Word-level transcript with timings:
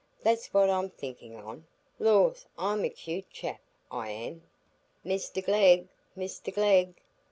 That's 0.23 0.51
what 0.51 0.67
I'm 0.71 0.89
thinking 0.89 1.35
on. 1.35 1.67
Lors! 1.99 2.47
I'm 2.57 2.83
a 2.83 2.89
'cute 2.89 3.29
chap,—I 3.29 4.09
am." 4.09 4.41
"Mr 5.05 5.45
Glegg, 5.45 5.89
Mr 6.17 6.51
Glegg!" 6.51 6.95